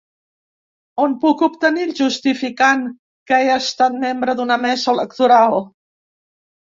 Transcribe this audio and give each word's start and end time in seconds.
On 1.01 1.11
puc 1.25 1.41
obtenir 1.47 1.83
el 1.87 1.91
justificant 1.99 2.81
que 3.33 3.39
he 3.41 3.51
estat 3.57 3.99
membre 4.07 4.35
d’una 4.41 4.57
mesa 4.65 4.89
electoral? 4.95 5.55